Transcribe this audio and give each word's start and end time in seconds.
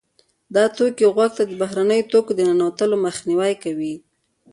دا 0.55 0.63
توکي 0.75 1.05
غوږ 1.15 1.31
ته 1.37 1.43
د 1.47 1.51
بهرنیو 1.61 2.09
توکو 2.11 2.31
د 2.35 2.39
ننوتلو 2.49 2.95
مخنیوی 3.05 3.53
کوي. 3.63 3.93